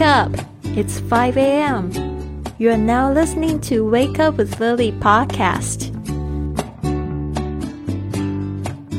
[0.00, 0.34] up!
[0.74, 1.90] It's 5 a.m.
[2.56, 5.92] You are now listening to Wake Up with Lily podcast.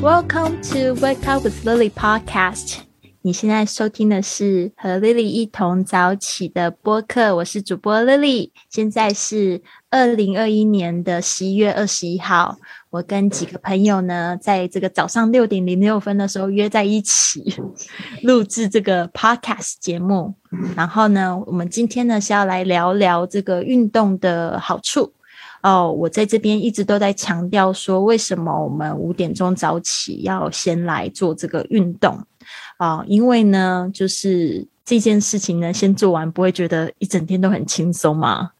[0.00, 2.82] Welcome to Wake Up with Lily podcast.
[3.22, 8.52] 你现在收听的是和 Lily 一同早起的播客，我是主播 Lily。
[8.70, 9.60] 现在是
[9.90, 12.56] 二零二一年的十一月二十一号，
[12.93, 17.43] 我跟几个朋友呢，在这个早上六点零六分的时候约在一起
[18.21, 20.31] 录制这个 podcast 节目。
[20.75, 25.11] 然后呢，我们今天呢是要来聊聊这个运动的好处。
[25.63, 32.15] 哦，我在这边一直都在强调说，为什么我们五点钟早起要先来做这个运动
[32.77, 33.03] 啊？
[33.07, 38.51] 因为呢，就是这件事情呢，先做完不会觉得一整天都很轻松吗？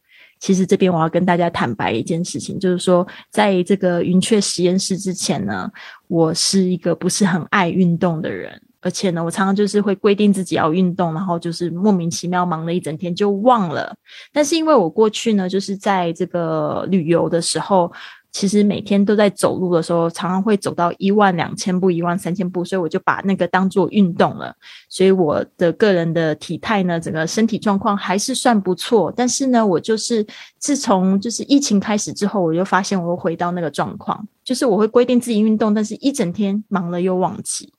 [0.44, 5.70] 其实这边我要跟大家坦白一件事情，就是说，在这个云雀实验室之前呢，
[6.06, 13.96] 我是一个不是很爱运动的人，而且呢，我常常就是会规定自己要运动，然后就是莫名其妙忙了一整天就忘了。
[14.34, 17.90] 但是因为我过去呢，就是在这个旅游的时候。
[18.34, 24.52] 其实每天都在走路的时候，常常会走到一万两千步、一万三千步，所以我就把那个当做运动了。
[24.88, 29.12] 所以我的个人的体态呢，整个身体状况还是算不错。
[29.16, 30.26] 但是呢，我就是
[30.58, 37.72] 自从就是疫情开始之后，我就发现我又回到那个状况，就是我会规定自己运动，但是一整天忙了又忘记。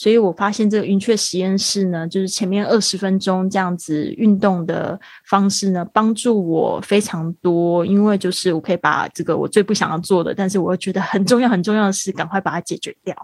[0.00, 7.84] 所以我发现这个云雀实验室呢，就是前面二十分钟这样子运动的方式呢，帮助我非常多。
[7.84, 13.14] 因为就是我可以把这个我最不想要做的，但是我又觉得很重要很重要的事，赶快把它解决掉。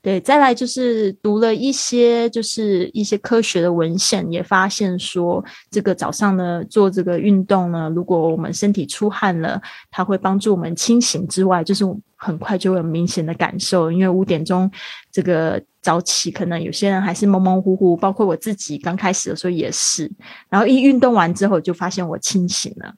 [0.00, 13.90] 对，再来就是读了一些就是一些科学的文献，也发现说，这个早上呢做这个运动呢，如果我们身体出汗了，它会帮助我们清醒之外，就是很快就会有明显的感受。
[13.90, 14.70] 因为五点钟
[15.10, 20.10] 这个早起，可能有些人还是蒙蒙糊糊，包括我自己刚开始的时候也是。
[20.48, 22.94] 然后一运动完之后，就发现我清醒了。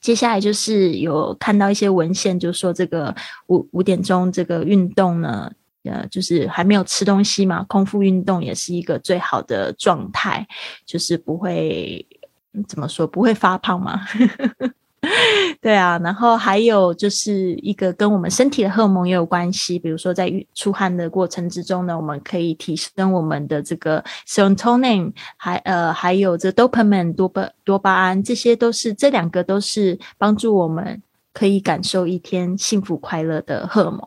[0.00, 3.14] 接下来就是有看到一些文献，就说这个
[3.48, 5.50] 五五点钟这个运动呢。
[5.84, 10.46] 呃，就是还没有吃东西嘛，空腹运动也是一个最好的状态，
[10.84, 12.04] 就是不会
[12.66, 14.02] 怎么说，不会发胖嘛。
[15.60, 34.00] 对啊，然后还有就是一个跟我们身体的荷尔蒙也有关系，比如说在出汗的过程之中呢，我们可以提升我们的这个 serotonin，还呃还有这 dopamine 多巴多巴胺，这些都是这两个都是帮助我们可以感受一天幸福快乐的荷尔蒙。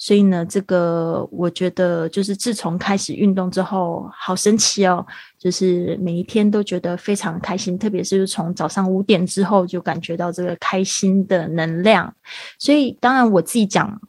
[0.00, 5.04] 所以呢，这个我觉得就是自从开始运动之后，好神奇哦！
[5.38, 12.12] 就是每一天都觉得非常开心，特别是从早上五点之后就感觉到这个开心的能量。
[12.58, 14.00] 所以，当然我自己讲。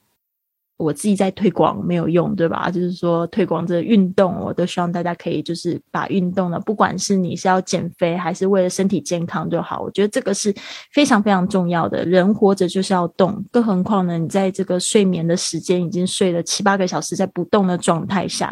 [0.82, 2.70] 我自己在推广没有用，对吧？
[2.72, 10.54] 就是说推广这运动，我都希望大家可以就是把运动呢，不管是你是要减肥还是为了身体健康就好，我觉得这个是
[10.92, 12.04] 非常非常重要的。
[12.06, 18.48] 人活着就是要动，更何况呢，你在这个睡眠的时间已经睡了七八个小时，在不动的状态下，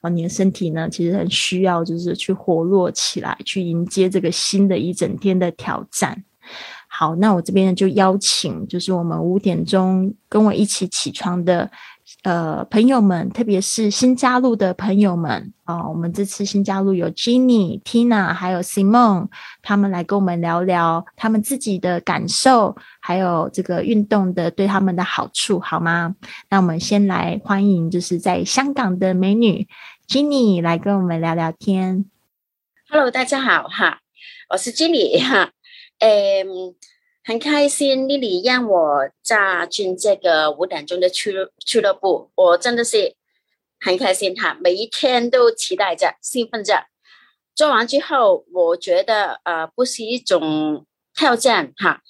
[0.00, 6.24] 啊，你的身体呢其实很需要就是去活络起来，去迎接这个新的一整天的挑战。
[6.98, 11.70] 好，那我这边就邀请，就是我们五点钟跟我一起起床的
[12.24, 19.28] 呃朋友们，特别是新加入的朋友们啊，我们这次新加入有 Jenny、Tina 还有 Simon，
[19.62, 26.16] 他们来跟我们聊聊他们自己的感受，还有这个运动的对他们的好处，好吗？
[26.50, 29.68] 那我们先来欢迎，就是在香港的美女
[30.08, 32.06] Jenny 来跟我们聊聊天。
[32.90, 34.00] Hello，大家好哈，
[34.50, 35.52] 我是 Jenny 哈。
[36.00, 36.76] 嗯，
[37.24, 43.16] 很开心丽丽让我加进这个五点钟的俱俱乐部，我真的是
[43.80, 46.86] 很开心哈，每一天都期待着、兴奋着。
[47.56, 52.02] 做完之后，我觉得呃，不是一种挑战哈，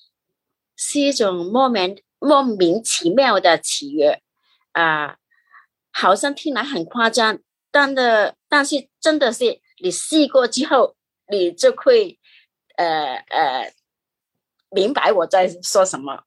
[0.77, 4.21] 是一种莫名莫名其妙的喜悦
[4.73, 5.17] 啊，
[5.91, 7.39] 好像听来很夸张，
[7.71, 10.95] 但的但是真的是你试过之后，
[11.31, 12.19] 你就会
[12.77, 13.73] 呃呃。
[14.71, 16.25] 明白我在说什么，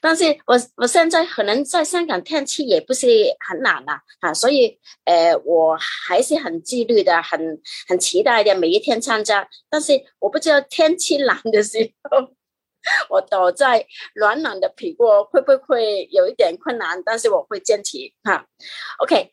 [0.00, 3.06] 但是我我现在可能在香港天气也不是
[3.46, 5.76] 很冷啊，啊，所以呃我
[6.06, 9.48] 还是很自律的，很很期待的每一天参加。
[9.70, 11.78] 但是我不知道天气冷的时
[12.10, 12.28] 候，
[13.08, 13.86] 我躲在
[14.16, 17.02] 暖暖的皮锅会不会有一点困难？
[17.04, 18.44] 但是我会坚持哈。
[18.98, 19.30] OK，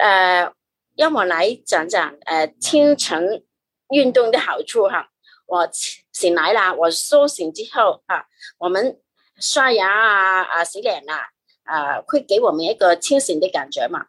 [0.00, 0.52] 呃，
[0.96, 3.44] 让我来讲讲呃清晨
[3.90, 5.08] 运动的好处哈。
[5.46, 5.68] 我
[6.12, 8.24] 醒来了，我苏醒之后啊，
[8.58, 9.00] 我们
[9.40, 11.28] 刷牙啊啊洗脸啊
[11.64, 14.06] 啊，会给我们一个清醒的感觉嘛。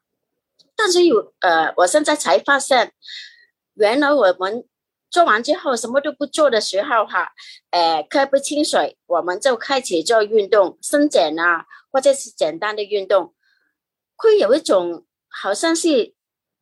[0.75, 2.93] 但是有呃，我现在才发现，
[3.75, 4.67] 原来我们
[5.11, 7.31] 做完之后什么都不做的时候哈，
[7.69, 13.35] 呃，喝杯清水，我们就开始做运动，伸展啊，或者是简单的运动，
[14.15, 16.15] 会有一种好像是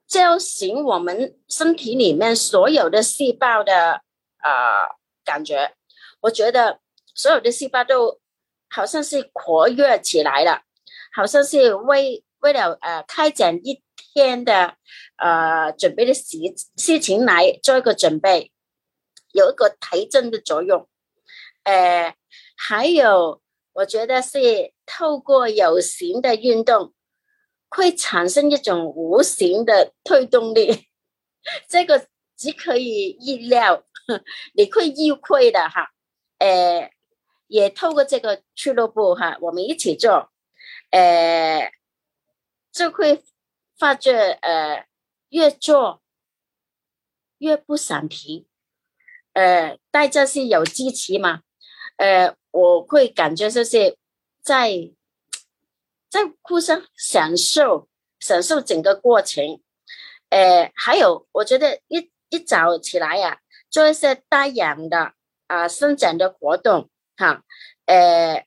[0.08, 4.02] 叫醒我们身体里面所有的细胞的
[4.44, 4.88] 呃
[5.24, 5.74] 感觉。
[6.22, 6.80] 我觉得
[7.16, 8.20] 所有的细胞都
[8.70, 10.62] 好像是活跃起来了，
[11.14, 13.84] 好像是为为了呃开展一。
[14.14, 14.76] 天的
[15.16, 16.38] 呃准备的事
[16.76, 18.52] 事情来做一个准备，
[19.32, 20.90] 有一个提振的作用。
[21.64, 22.14] 呃，
[22.58, 23.42] 还有
[23.72, 26.94] 我觉得是透过有形的运动，
[27.70, 30.90] 会产生一种无形的推动力。
[31.70, 33.86] 这个只可以意料，
[34.54, 35.92] 你会意会的哈。
[36.40, 36.92] 呃，
[37.48, 40.32] 也透过这个俱乐部哈，我们一起做，
[40.92, 41.72] 呃，
[42.72, 43.24] 就会。
[43.78, 44.14] 发觉
[44.44, 44.86] 呃，
[45.30, 46.04] 越做
[47.40, 48.46] 越不想停，
[49.34, 51.42] 呃，大家是有支持嘛，
[51.98, 53.98] 呃，我会感觉就是
[54.44, 54.92] 在
[56.12, 57.90] 在互相享受
[58.20, 59.60] 享受整个过程，
[60.30, 63.41] 呃，还有我觉得一一早起来呀，
[63.72, 65.14] 做一些带氧的
[65.48, 67.44] 啊伸展的活动哈，
[67.86, 68.46] 呃，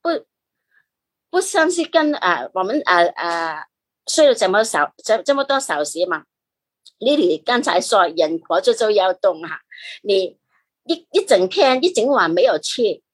[0.00, 0.26] 不
[1.30, 3.66] 不像是跟啊我们啊啊。
[4.08, 6.24] 睡了这么少，这这么多小时嘛？
[6.98, 9.60] 丽丽刚才说人活着就要动哈，
[10.02, 10.40] 你
[10.86, 13.04] 一一整天一整晚没有去，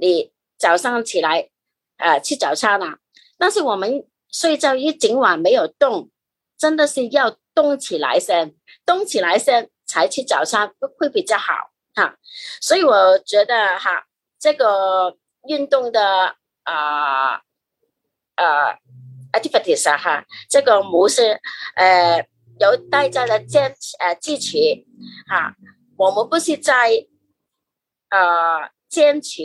[0.00, 1.50] 你早上起来
[1.96, 2.98] 啊吃早餐了，
[3.36, 6.10] 但是我们睡觉一整晚没有动，
[6.56, 8.54] 真的是要动起来先，
[8.84, 12.16] 动起来先才吃早餐会比较好哈。
[12.60, 14.06] 所以我觉得哈，
[14.38, 15.16] 这个
[15.48, 17.42] 运动的啊
[18.34, 18.78] 啊。
[19.32, 21.38] activities 啊哈，这个模式，
[21.74, 22.26] 呃，
[22.58, 24.56] 有大家的坚呃支持
[25.28, 25.54] 哈，
[25.98, 27.06] 我们不是在
[28.08, 29.42] 呃坚持，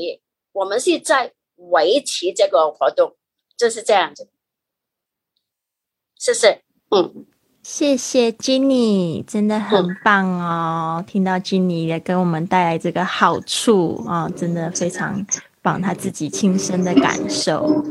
[0.54, 3.18] 我们是在维持这个活动，
[3.58, 4.30] 就是这样子，
[6.16, 7.26] 谢谢，嗯，
[7.64, 15.24] 谢谢 Jenny，真的很棒哦，听到 Jenny 也给我们带来这个好处啊，真的非常
[15.62, 17.86] 棒，他自己亲身的感受。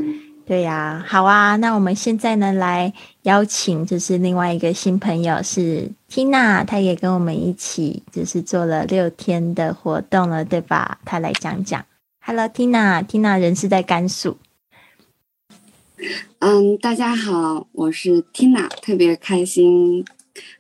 [0.45, 10.99] 对呀，好啊，那我们现在呢来邀请，就是另外一个新朋友是 Tina，她也跟我们一起就是做了六天的活动了，对吧？
[11.05, 11.85] 她来讲讲。
[12.21, 14.37] Hello Tina，Tina 人是在甘肃。
[16.39, 20.03] 嗯，大家好，我是 Tina，特别开心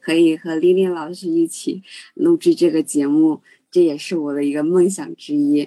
[0.02, 1.82] 可以和丽丽老师一起
[2.12, 3.40] 录制这个节目。
[3.70, 5.62] 这也是我的一个梦想之一，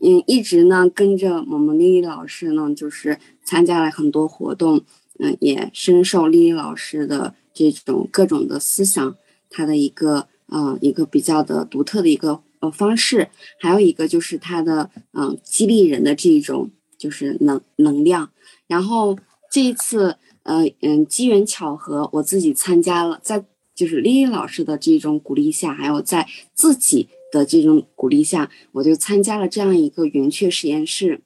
[0.00, 4.80] 嗯，一直呢跟着我们丽丽老师呢，就是参加了很多活动，
[5.18, 9.14] 嗯，也深受丽丽老师的这种各种的思想，
[9.50, 13.28] 她的一个呃一个比较的独特的一个呃方式，
[13.58, 18.30] 还有一个就是她的嗯激励人的这种就是能能量。
[18.68, 19.18] 然后
[19.50, 23.44] 这一次呃嗯机缘巧合，我自己参加了，在
[23.74, 27.08] 就是丽丽老师的这种鼓励下，还有在自己。
[27.30, 31.20] 的这种鼓励下，我就参加了这样一个圆雀实验室。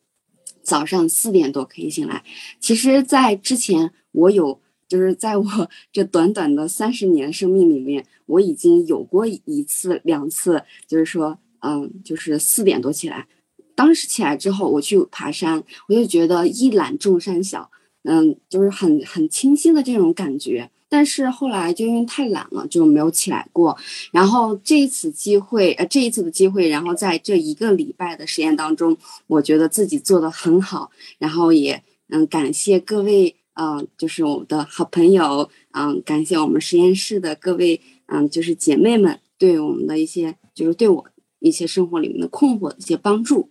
[0.61, 2.25] 早上四点多可以醒来。
[2.59, 5.45] 其实，在之前，我有就是在我
[5.93, 13.29] 这短短的三十年生命里面，我已经有过一次、两次，就是说，嗯，就是四点多起来。
[13.75, 17.71] 当时起来之后，我去爬山，我就觉得一览众山小，
[18.05, 20.71] 嗯，就是很很清新的这种感觉。
[20.89, 23.75] 但是后来就因为太懒了，就没有起来过。
[24.11, 28.95] 然后这一次机会，呃，这一次的机会，然后在这一个礼拜的实验当中，
[29.27, 30.91] 我觉得自己做的很好。
[31.19, 41.07] 然后也嗯，感谢各位，嗯，就是我的好朋友，嗯，感谢我们实验室的各位，嗯，就是姐妹们对我们的一些，就是对我
[41.39, 43.49] 一些生活里面的困惑的一些帮助。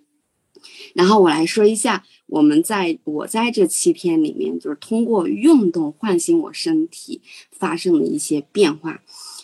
[0.94, 9.01] 然后我来说一下，我们在我在这七天里面，就是通过运动唤醒我身体发生的一些变化。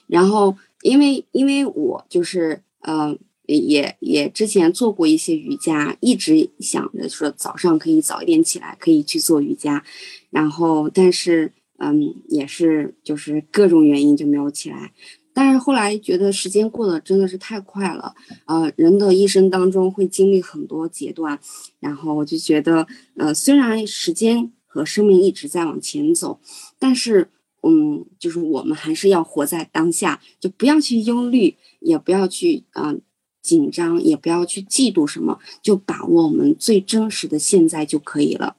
[0.07, 9.83] 然后，因为因为我就是呃，也也之前做过一些瑜伽，一直想着说早上可以早一点起来，可以去做瑜伽。
[10.29, 14.93] 然后，但是嗯，也是就是各种原因就没有起来。
[15.39, 18.15] 但是后来觉得时间过得真的是太快了，
[18.45, 21.39] 呃，人的一生当中会经历很多阶段，
[21.79, 26.39] 然后我就觉得，呃，虽然时间和生命一直在往前走，
[26.79, 27.29] 但是，
[27.61, 32.95] 嗯，就是我们还是要活在当下，就不要去忧虑，也不要去啊
[33.43, 38.55] 紧张，也不要去嫉妒什么，就把握我们最真实的现在就可以了。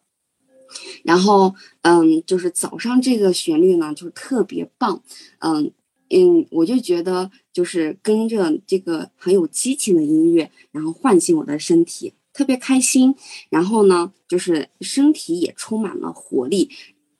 [1.03, 5.03] 然后，嗯，就是早上这个旋律呢，就特别棒，
[5.41, 5.73] 嗯。
[6.11, 13.15] 嗯，我就觉得，就是跟着这个很有激情的音乐，然后唤醒我的身体，特别开心。
[13.51, 16.71] 然后呢，就是身体也充满了活力，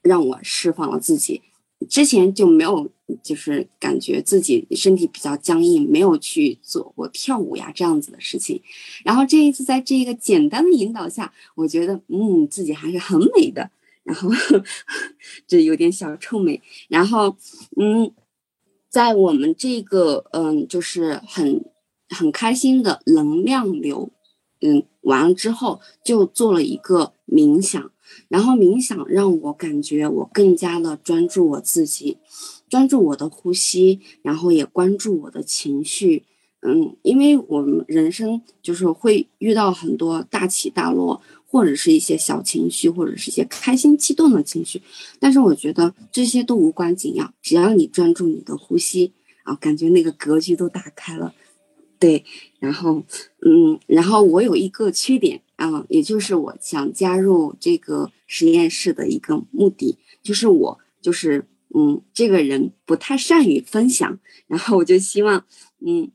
[0.03, 1.43] 让我释放了自己。
[1.89, 2.91] 之前就没有，
[3.23, 8.61] 就是感觉自己身体比较僵硬，没有去做过跳舞呀这样子的事情。
[9.05, 13.71] 然后这一次在这个简单的引导下，我觉得嗯自己还是很美的。
[14.03, 14.29] 然后
[15.47, 16.61] 这有点小臭美。
[16.89, 17.37] 然后
[17.77, 18.11] 嗯，
[18.89, 21.65] 在我们这个嗯就是很
[22.09, 24.11] 很开心的能量流，
[24.61, 27.91] 嗯完了之后就做了一个冥想。
[28.29, 32.17] 然后冥想让我感觉我更加的专注我自己，
[32.67, 36.25] 专注我的呼吸，然后也关注我的情绪。
[36.61, 44.81] 嗯，因为我们人生就是会遇到很多大起大落，或者是一些小情绪，或者是一些开心激动的情绪。
[45.19, 49.13] 但是我觉得这些都无关紧要，只要你专注你的呼吸
[49.43, 51.35] 啊，感觉那个格局都打开了。
[51.99, 52.25] 对，
[52.61, 53.03] 然后
[53.41, 55.41] 嗯，然后我有一个缺点。
[55.59, 65.45] 啊，也就是我想加入这个实验室的一个目的，就是我就是嗯，这个人不太善于分享，然后我就希望
[65.85, 66.13] 嗯，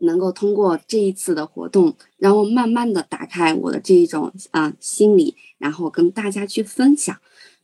[0.00, 7.16] 能够通过这一次的活动，然后慢慢的打开我的这一种啊心理，然后跟大家去分享，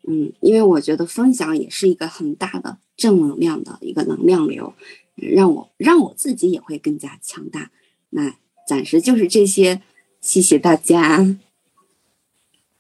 [0.07, 4.73] 嗯，因为我觉得分享也是一个很大的正能量的一个能量流，
[5.15, 7.71] 让我让我自己也会更加强大。
[8.11, 8.35] 那
[8.67, 9.83] 暂时就是这些。
[10.23, 11.25] 谢谢大家。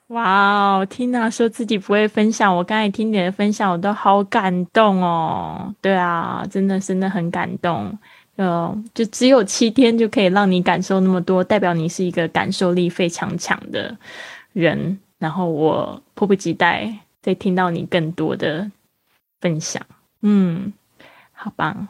[0.08, 5.72] 哇哦，Tina 说自己不会分享，我刚才听你的分享，我都好感动哦。
[5.80, 7.96] 对啊，真的真的很感动。
[8.36, 13.96] 呃，就只有七天就可以让你感受那么多，代表你是一个感受力非常强的
[14.52, 14.98] 人。
[15.18, 18.70] 然后我迫不及待再听到你更多的
[19.40, 19.82] 分享。
[20.20, 20.72] 嗯，
[21.32, 21.88] 好棒。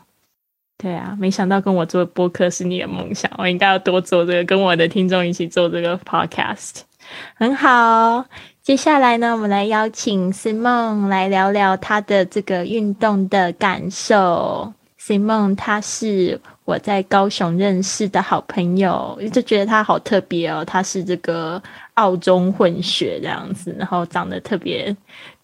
[0.79, 6.83] 对啊，没想到跟我做播客是你的梦想，我应该要多做这个，跟我的听众一起做这个 podcast，
[7.35, 8.27] 很好。
[8.63, 14.73] 接下来呢，我们来邀请 Simon 来聊聊他的这个运动的感受。
[15.07, 21.63] Simon 他是我在高雄认识的好朋友，就觉得他好特别哦，他是这个
[21.95, 24.97] 澳中混血这样子，然后长得特别。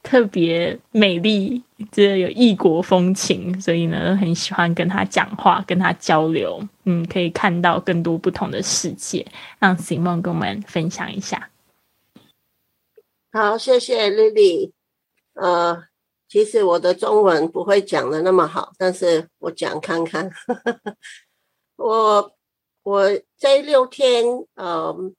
[0.05, 6.61] 特别美丽，这有异国风情，所以呢，很喜欢跟他讲话，跟他交流。
[6.83, 9.25] 嗯，可以看到更多不同的世界。
[9.61, 11.49] 让 Simon 跟我们分享一下。
[13.33, 14.73] 好，谢谢 Lily。
[15.35, 15.85] 呃，
[16.33, 20.31] 其实我的中文不会讲的那么好，但是我讲看看。
[21.77, 22.35] 我
[22.85, 24.25] 我这六天，
[24.55, 25.15] 嗯，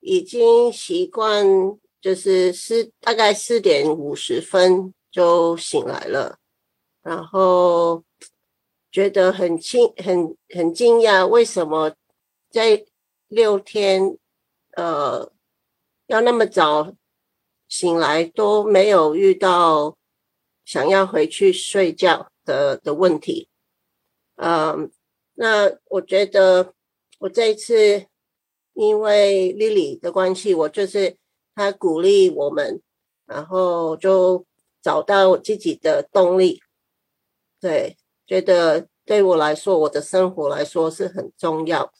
[0.00, 1.78] 已经习惯。
[2.00, 6.38] 就是四大概四点五十分就醒来了，
[7.02, 8.02] 然后
[8.90, 11.94] 觉得很惊很很惊讶，为什么
[12.48, 12.86] 在
[13.28, 14.16] 六天
[14.76, 15.30] 呃
[16.06, 16.94] 要那么早
[17.68, 19.94] 醒来都没有遇到
[20.70, 23.48] 想要回去睡觉的的问题？
[24.36, 24.92] 嗯，
[25.34, 26.74] 那我觉得
[27.18, 28.06] 我这一次
[28.74, 31.16] 因为 Lily 的关系，我就是。
[31.52, 32.80] 他鼓励我们，
[33.26, 34.46] 然后就
[34.80, 36.62] 找到自己的动力。
[37.60, 41.92] 对，觉得对我来说，我的生活来说是很重要。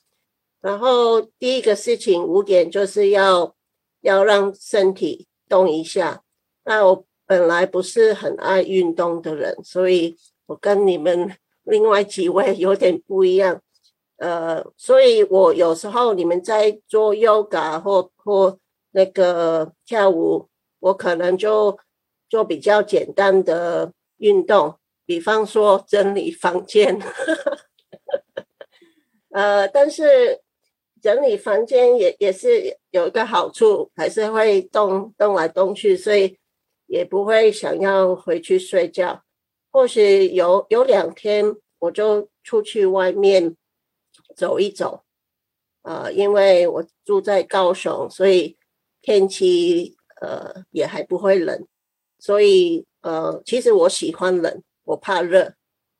[0.61, 3.55] 然后第一个事情五点就是要
[4.01, 6.23] 要让身体动一下。
[6.65, 11.33] 那我本来不是很爱运动的人， 所以我跟你们
[11.63, 13.63] 另外几位有点不一样。
[14.19, 18.59] 呃，所以我有时候你们在做 yoga 或或。
[18.93, 20.49] 那个跳舞，
[20.81, 21.79] 我可能就
[22.29, 26.99] 做比较简单的运动，比方说整理房间。
[29.31, 30.41] 呃，但是
[31.01, 36.37] 整理房间也也是有一个好处，还是会动动来动去，所以
[36.91, 39.23] 也不会想要回去睡觉。
[39.71, 43.57] 或许有有两天，我就出去外面
[44.35, 45.05] 走一走。
[45.83, 48.57] 呃，因为我住在高雄，所以。
[49.03, 51.67] 天气呃也还不会冷，
[52.19, 55.55] 所以呃其实我喜欢冷，我怕热，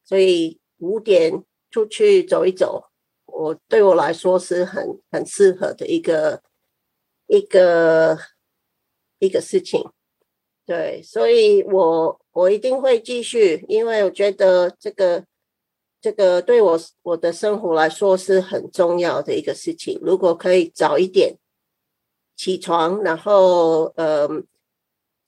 [0.05, 2.91] 所以五点出去走一走，
[3.25, 6.43] 我对我来说是很很适合的一个
[7.27, 8.19] 一个
[9.19, 9.83] 一个事情。
[10.71, 15.25] 对，所以我我一定会继续，因为我觉得这个
[16.01, 19.99] 这个对我我的生活来说是很重要的一个事情。
[20.01, 21.37] 如果可以早一点。
[22.37, 24.27] 起床，然后呃，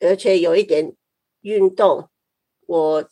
[0.01, 0.95] 而且有一点
[1.43, 2.09] 运动，
[2.67, 3.05] 我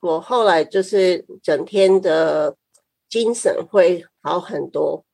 [0.00, 2.56] 我后来就是整天的
[3.10, 5.04] 精神会好很多，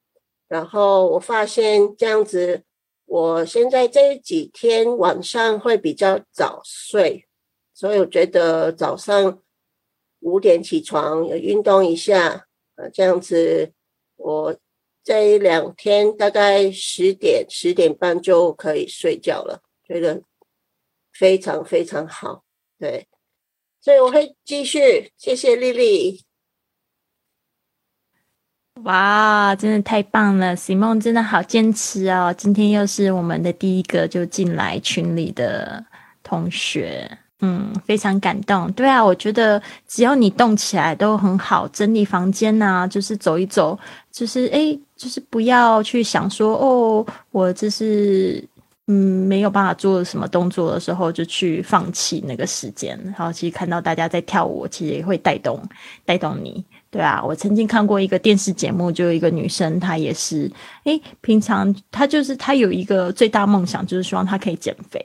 [0.47, 2.63] 然后我发现这样子，
[3.07, 7.27] 我现在这几天晚上会比较早睡，
[7.73, 9.41] 所以我觉得早上
[10.21, 13.73] 五点起床，运动一下，呃，这样子
[14.17, 14.57] 我
[15.05, 20.23] 这两天大概十点十点半就可以睡觉了，觉得
[21.13, 22.45] 非常非常好，
[22.79, 23.07] 对。
[23.81, 26.25] 所以我会继续，谢谢丽丽。
[28.85, 32.33] 哇，真的太棒了，Simon 真的好坚持哦！
[32.37, 35.85] 今天又是我们的第一个就进来群里的
[36.23, 38.71] 同学，嗯，非常感动。
[38.73, 43.79] 对啊，我觉得只要你动起来都很好，整理房间呐，就是走一走，
[44.13, 48.47] 就是哎，就是不要去想说哦，我这是。
[48.89, 52.97] 嗯，没有办法做什么动作的时候，就去放弃那个时间。
[53.03, 55.61] 然后其实看到大家在跳舞，其实也会带动
[56.05, 57.23] 带动你，对啊。
[57.25, 60.51] 我曾经看过一个电视节目，就有一个女生，她也是，
[60.85, 65.05] 诶，平常她就是她有一个最大梦想，就是希望她可以减肥。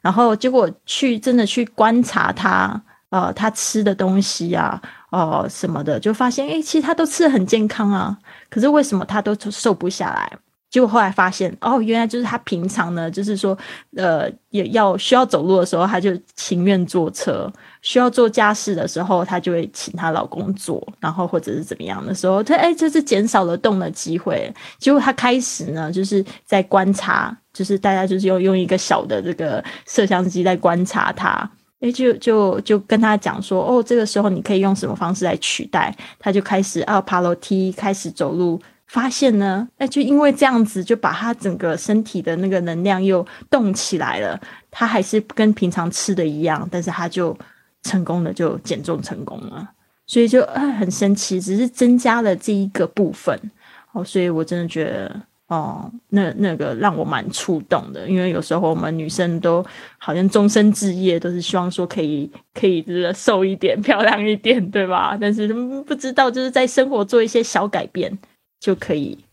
[0.00, 8.16] 然后结果去真的去观察她，呃，她吃的东西啊，哦什么的，就发现，诶，其实她都吃的很健康啊，
[8.48, 10.32] 可是为什么她都瘦不下来？
[10.70, 13.58] 结果后来发现，哦，原来就是她平常呢，就是说，
[13.96, 17.50] 呃，也要需要走路的时候，她就情愿坐车；
[17.82, 24.52] 需要做家事的时候，她就会请她老公做，然后或者是怎么样的时候，她哎，就是减少了动的机会。
[24.78, 31.50] 结果她开始呢，就是在观察，就是大家就是用用一个小的这个摄像机在观察她，
[31.80, 35.92] 哎，就就就跟她讲说，哦，这个时候你可以用什么方式来取代？
[36.20, 38.60] 她就开始啊，爬楼梯，开始走路。
[38.90, 44.40] 发现呢，哎，就因为这样子，就把他整个身体的那个能量又动起来了。
[44.68, 47.36] 他还是跟平常吃的一样，但是他就
[47.84, 49.70] 成功的就减重成功了。
[50.08, 53.38] 所以就哎很神奇，只是增加了这一个部分
[53.92, 54.02] 哦。
[54.02, 59.64] 所以我真的觉得哦，那那个让我蛮触动的，因为有时候我们女生都
[59.98, 65.16] 好像终身志业都是希望说可以 可以就是瘦一点、 漂亮一点，对吧？
[65.20, 65.46] 但是
[65.86, 68.18] 不知道就是在生活做一些小改变。
[68.60, 69.24] 就可以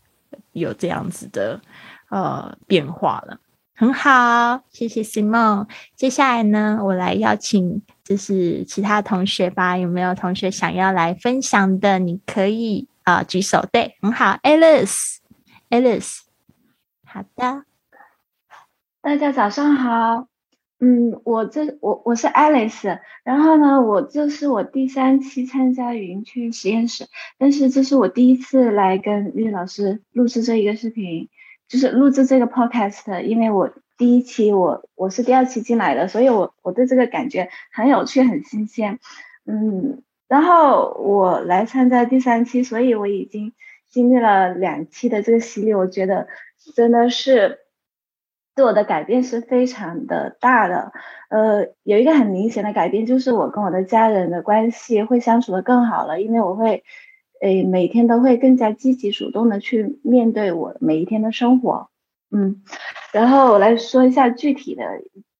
[0.52, 1.60] 有这样子的
[2.08, 3.38] 呃变化了，
[3.76, 5.68] 很好，谢谢 Simon。
[5.94, 11.98] 接下来呢，我来邀请就是其他同学吧，有没有同学想要来分享的？
[11.98, 16.20] 你可以啊举手，对，很好，Alice，Alice，
[17.04, 17.64] 好的，
[19.02, 20.27] 大家早上好。
[20.80, 31.30] 嗯，我这我我是 Alice，然后呢，我这是我第三期参加云圈实验室，但是这是我第一次来跟玉老师录制这一个视频，
[31.66, 39.00] 就是录制这个 podcast，因为我第一期我我是第二期进来的，所以我我对这个感觉很有趣很新鲜，
[39.46, 43.52] 嗯，然后我来参加第三期，所以我已经
[43.88, 46.28] 经历了两期的这个洗礼，我觉得
[46.76, 47.58] 真的是。
[48.58, 50.90] 对我的改变是非常的大的，
[51.30, 56.82] 呃，有一个很明显的改变，就是我跟我的家人的关系会相处的更好了，因为我会，
[57.40, 61.88] 诶，每天都会更加积极主动的去面对我每一天的生活，
[62.32, 62.64] 嗯，
[63.12, 64.82] 然后我来说一下具体的，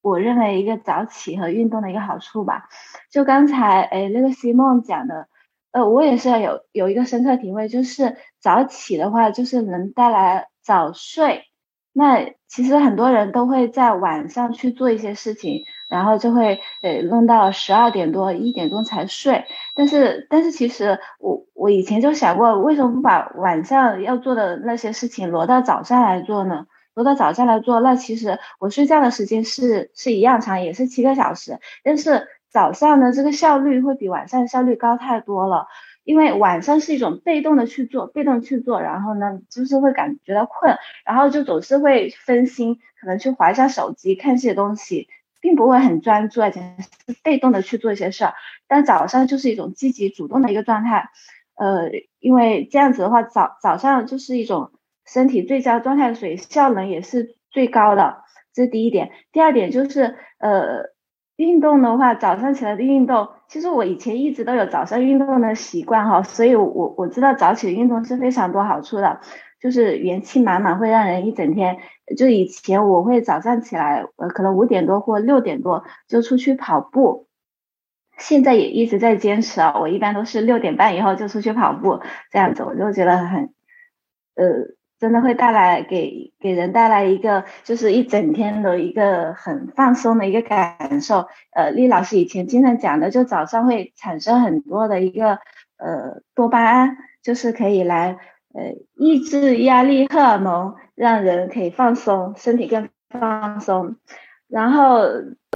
[0.01, 2.69] 我认为一个早起和运动的一个好处吧，
[3.11, 5.27] 就刚才诶那个西梦讲的，
[5.73, 11.43] 呃，我也是有有一个深刻体会，就是早起的话，就是能带来早睡。
[11.91, 19.45] 那其实很多人都会在晚上去做一些事情，然后就会呃弄到十二点多一点钟才睡。
[19.75, 26.65] 但是但是其实我我以前就想过，为什么不把晚上要做的那些事情挪到早上来做呢？
[26.95, 31.59] 挪到早上来做，那其实我睡觉的时间是是一样长，也是七个小时。
[31.83, 35.67] 但是早上的这个效率会比晚上效率高太多了。
[36.09, 45.07] 因为晚上是一种被动的去做，被动去做，然后呢，就是会感觉到困，然后就总是会分心，可能去划一下手机，看一些东西，
[45.39, 46.61] 并不会很专注，而且
[47.05, 48.33] 是被动的去做一些事儿。
[48.67, 51.11] 但早上就是一种积极主动的一个状态，
[51.53, 54.71] 呃，因为这样子的话，早早上就是一种
[55.05, 58.23] 身体最佳状态，所以效能也是最高的。
[58.51, 59.11] 这是第一点。
[59.31, 60.89] 第二点就是，呃。
[61.39, 69.21] 运动的话，早上起来的运动，其实我以前一直都有早上运动的习惯哈，所以我我知道早起的运动是非常多好处的，
[69.61, 71.77] 就是元气满满，会让人一整天。
[72.17, 77.29] 就以前我会早上起来，呃，可能五点多或六点多就出去跑步，
[78.17, 83.53] 现在也一直在坚持啊，我一般都是六点半以后就出去跑步，这样子我就觉得很，
[84.35, 84.45] 呃，
[84.99, 91.27] 真的会带来给给人带来一个就是一整天的一个很放松的一个感受。
[91.51, 95.39] 呃，厉老师以前经常讲的，就早上会产生很多的一个
[95.77, 98.17] 呃多巴胺，就是可以来
[98.53, 103.95] 呃抑制压力荷尔蒙，让人可以放松，身体更放松。
[104.49, 105.03] 然后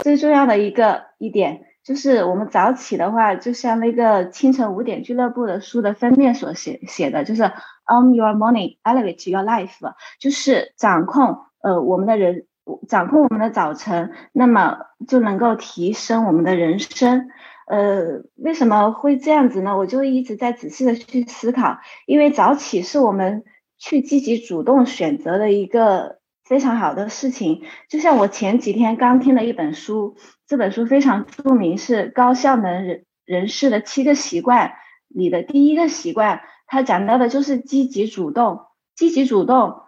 [0.01, 1.65] 最重要的一个一点。
[1.83, 7.43] 就是我们早起的话，就像那个清晨五点俱乐部的书的封面所写写的，就是
[7.85, 12.45] On your morning, elevate your life，就是掌控呃我们的人，
[12.87, 17.27] 掌控我们的早晨，那么就能够提升我们的人生。
[17.67, 19.77] 呃，为什么会这样子呢？
[19.77, 23.43] 我就一直在仔细的去思考，因为早起是我们
[23.77, 27.63] 去积极主动选择的一个非常好的事情。
[27.89, 30.15] 就像我前几天刚听了一本书。
[30.45, 34.73] 这本书非常著名，是高效能人人士的七个习惯
[35.07, 36.41] 里的第一个习惯。
[36.67, 38.59] 他讲到的就是积极主动，
[38.95, 39.81] 积极主动，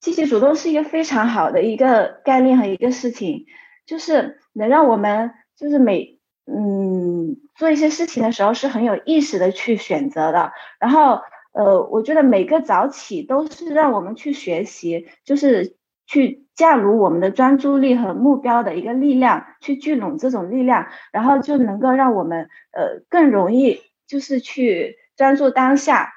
[0.00, 3.46] 积极主动是一个非常好的一个概念和一个事情，
[3.84, 10.52] 就是能让我们就是每嗯做一些事情的时候是很有意识的去选择的。
[10.78, 11.20] 然后
[11.52, 15.76] 呃，我觉得每个早起都是让我们去学习，就是
[16.08, 16.48] 去。
[16.58, 26.12] 驾驭我们的专注力和目标的一个力量，去聚拢这种力量，然后就能够让我们呃更容易就是去专注当下，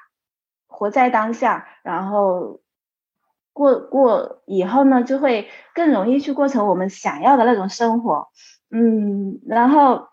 [0.66, 2.60] 活在当下，然后
[3.52, 8.26] 过过以后呢，就会更容易去过成我们想要的那种生活。
[8.68, 10.08] 嗯，然后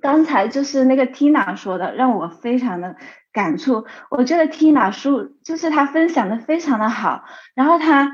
[0.00, 2.96] 刚才就是那个 Tina 说的，让我非常的
[3.30, 3.84] 感触。
[4.08, 8.12] 我觉得 Tina 说就是他分享的非常的好，然后他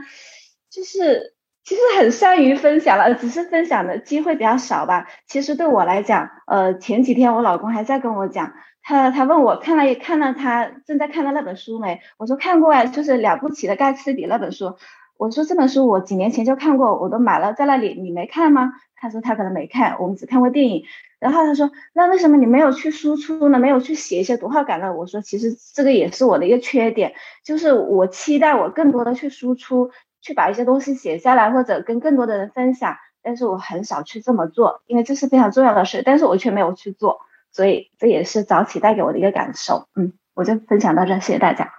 [0.76, 1.32] 就是。
[1.68, 5.08] 其实很善于分享了，只是分享的机会比较少吧。
[5.26, 8.52] 其实对我来讲，呃，前几天我老公还在跟我讲，
[8.84, 12.00] 他他问我看了看了他正在看的那本书没？
[12.18, 14.76] 我说看过呀，就是《了不起的盖茨比》那本书。
[15.18, 18.74] 我说这本书我几年前就看过，我都买了在那里，你没看吗？
[18.94, 20.84] 他说他可能没看，我们只看过电影。
[21.18, 23.58] 然后他说那为什么你没有去输出呢？
[23.58, 24.94] 没有去写一些读后感呢？
[24.94, 29.90] 我说其实这个也是我的一个缺点，就是我期待我更多的去输出。
[30.20, 37.20] 去把一些东西写下来，或者跟更多的人分享，但是我很少去这么做，因为这是非常重要的事，但是我却没有去做，
[37.52, 39.88] 所以这也是早起带给我的一个感受。
[39.94, 41.72] 嗯，我就分享到这，谢谢大家。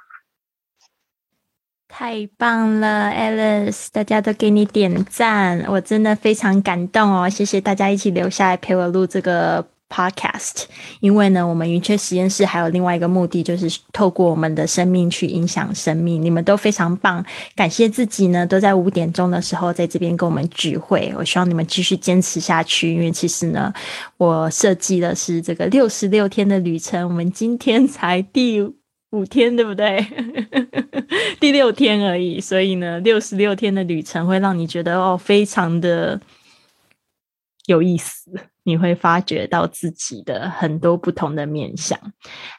[1.87, 9.65] 太棒了，Alice，大家都给你点赞，我真的非常感动哦，谢谢大家一起留下来陪我录这个。
[9.89, 10.65] Podcast，
[10.99, 16.21] 因为呢，我们云雀实验室还有另外一个目的，就是透过我们的生命去影响生命。
[16.21, 21.13] 你们都非常棒，感谢自己呢，都在五点钟的时候在这边跟我们聚会。
[21.17, 23.73] 我希望你们继续坚持下去，因为其实呢，
[24.17, 28.61] 我设计的是这个六十六天的旅程，我们今天才第
[29.11, 30.05] 五天，对不对？
[31.39, 36.19] 第六天而已，所以呢，六十六天的旅程会让你觉得哦，非常的
[37.67, 38.31] 有意思。
[38.63, 41.97] 你会发觉到自己的很多不同的面相。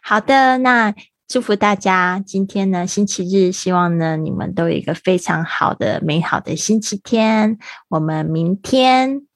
[0.03, 0.95] 好的，那
[1.27, 7.59] 祝福大家今天呢，星期日，希望呢你们都有一个非常好的、美好的星期天。
[7.91, 9.27] 我们明天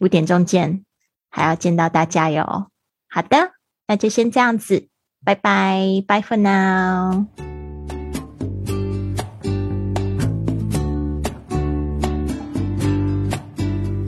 [0.00, 0.84] 五点钟见，
[1.30, 2.72] 还要见到大家哟。
[3.08, 3.52] 好的，
[3.86, 4.88] 那就先这样子，
[5.24, 7.51] 拜拜，Bye for now。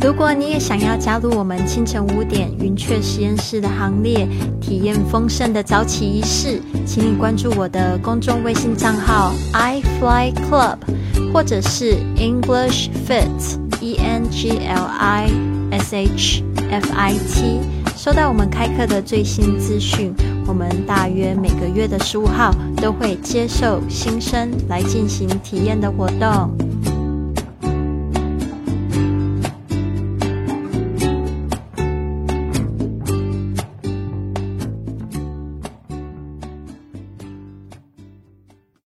[0.05, 4.29] 如果你也想要加入我们清晨五点云雀实验室的行列，
[4.61, 10.77] 体验丰盛的早起仪式，请你关注我的公众微信账号 i fly club，
[11.33, 15.31] 或者是 English Fit E N G L I
[15.71, 17.61] S H F I T，
[17.97, 20.15] 收到我们开课的最新资讯。
[20.47, 26.55] 我们大约每个月的十五号都会接受新生来进行体验的活动。